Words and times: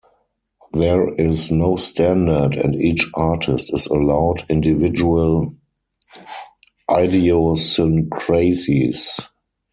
There 0.73 1.13
is 1.13 1.51
no 1.51 1.75
standard, 1.75 2.55
and 2.55 2.73
each 2.73 3.07
artist 3.13 3.71
is 3.71 3.85
allowed 3.85 4.49
individual 4.49 5.53
idiosyncrasies. 6.89 9.19